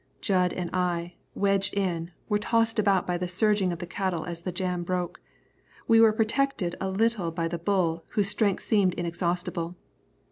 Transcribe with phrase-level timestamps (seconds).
[0.19, 4.41] Jud and I, wedged in, were tossed about by the surging of the cattle, as
[4.41, 5.21] the jam broke.
[5.87, 9.75] We were protected a little by the bull, whose strength seemed inexhaustible.